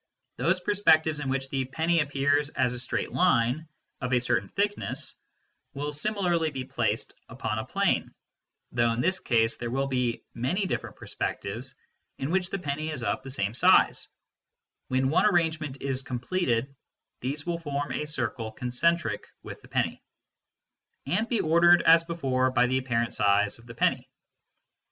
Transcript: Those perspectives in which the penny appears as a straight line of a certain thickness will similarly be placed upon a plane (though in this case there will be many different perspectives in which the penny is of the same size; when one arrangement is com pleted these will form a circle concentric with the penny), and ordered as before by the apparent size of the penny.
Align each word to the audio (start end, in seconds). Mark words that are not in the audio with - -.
Those 0.37 0.59
perspectives 0.59 1.19
in 1.19 1.29
which 1.29 1.49
the 1.51 1.65
penny 1.65 1.99
appears 1.99 2.49
as 2.49 2.73
a 2.73 2.79
straight 2.79 3.11
line 3.11 3.67
of 4.01 4.13
a 4.13 4.19
certain 4.19 4.49
thickness 4.49 5.13
will 5.75 5.93
similarly 5.93 6.49
be 6.49 6.63
placed 6.65 7.13
upon 7.29 7.59
a 7.59 7.65
plane 7.65 8.11
(though 8.71 8.93
in 8.93 9.01
this 9.01 9.19
case 9.19 9.57
there 9.57 9.69
will 9.69 9.85
be 9.85 10.23
many 10.33 10.65
different 10.65 10.95
perspectives 10.95 11.75
in 12.17 12.31
which 12.31 12.49
the 12.49 12.57
penny 12.57 12.89
is 12.89 13.03
of 13.03 13.21
the 13.21 13.29
same 13.29 13.53
size; 13.53 14.07
when 14.87 15.09
one 15.11 15.27
arrangement 15.27 15.79
is 15.83 16.01
com 16.01 16.19
pleted 16.19 16.73
these 17.19 17.45
will 17.45 17.59
form 17.59 17.91
a 17.91 18.07
circle 18.07 18.51
concentric 18.51 19.27
with 19.43 19.61
the 19.61 19.67
penny), 19.67 20.01
and 21.05 21.31
ordered 21.41 21.83
as 21.83 22.03
before 22.05 22.49
by 22.49 22.65
the 22.65 22.79
apparent 22.79 23.13
size 23.13 23.59
of 23.59 23.67
the 23.67 23.75
penny. 23.75 24.09